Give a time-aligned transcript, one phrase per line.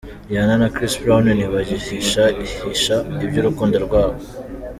[0.27, 2.23] Rihanna na Chris Brown ntibagihisha
[2.61, 4.19] hisha iby’urukundo rwabo.